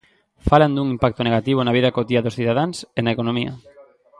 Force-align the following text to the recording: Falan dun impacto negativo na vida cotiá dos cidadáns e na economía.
Falan 0.49 0.71
dun 0.73 0.87
impacto 0.95 1.21
negativo 1.27 1.59
na 1.63 1.75
vida 1.77 1.93
cotiá 1.97 2.21
dos 2.23 2.37
cidadáns 2.39 2.77
e 2.99 2.99
na 3.01 3.13
economía. 3.15 3.51